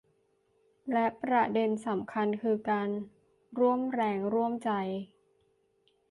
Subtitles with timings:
[0.91, 2.89] และประเด็นสำคัญคือการ
[3.59, 4.71] ร่วมแรงร่วมใจ